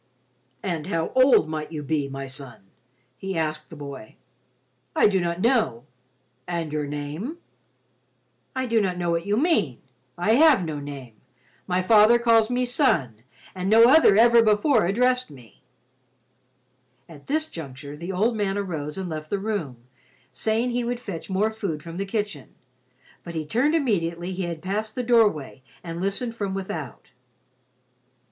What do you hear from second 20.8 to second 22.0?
would fetch more food from